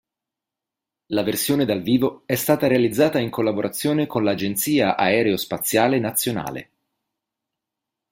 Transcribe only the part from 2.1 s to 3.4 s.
è stata realizzata in